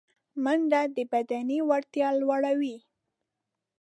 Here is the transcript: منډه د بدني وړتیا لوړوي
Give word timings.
منډه 0.43 0.81
د 0.95 0.97
بدني 1.11 1.59
وړتیا 1.69 2.09
لوړوي 2.21 2.77